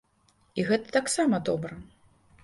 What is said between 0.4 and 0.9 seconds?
І гэта